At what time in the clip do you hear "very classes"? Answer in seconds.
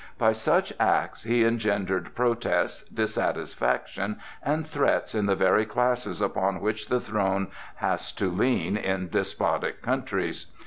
5.35-6.23